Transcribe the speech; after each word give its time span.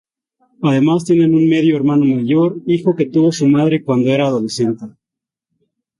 Además 0.63 1.05
tiene 1.05 1.25
un 1.27 1.47
medio 1.47 1.75
hermano 1.77 2.05
mayor, 2.05 2.55
hijo 2.65 2.95
que 2.95 3.05
tuvo 3.05 3.31
su 3.31 3.47
madre 3.47 3.83
cuando 3.83 4.09
era 4.09 4.25
adolescente. 4.25 4.85